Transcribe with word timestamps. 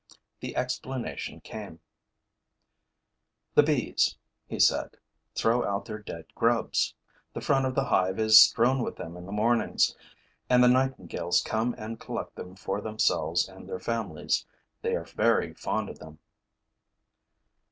The 0.39 0.55
explanation 0.55 1.41
came: 1.41 1.79
'The 3.53 3.61
bees,' 3.61 4.17
he 4.47 4.59
said, 4.59 4.97
'throw 5.35 5.63
out 5.63 5.85
their 5.85 5.99
dead 5.99 6.33
grubs. 6.33 6.95
The 7.35 7.41
front 7.41 7.67
of 7.67 7.75
the 7.75 7.83
hive 7.83 8.17
is 8.17 8.39
strewn 8.39 8.81
with 8.81 8.95
them 8.95 9.15
in 9.15 9.27
the 9.27 9.31
mornings; 9.31 9.95
and 10.49 10.63
the 10.63 10.67
nightingales 10.67 11.43
come 11.43 11.75
and 11.77 11.99
collect 11.99 12.33
them 12.35 12.55
for 12.55 12.81
themselves 12.81 13.47
and 13.47 13.69
their 13.69 13.79
families. 13.79 14.47
They 14.81 14.95
are 14.95 15.03
very 15.03 15.53
fond 15.53 15.87
of 15.87 15.99
them.' 15.99 16.17